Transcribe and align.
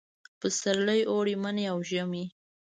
پسرلي، 0.39 0.99
اوړي، 1.11 1.35
مني 1.43 1.65
او 1.71 1.77
ژمي 1.89 2.25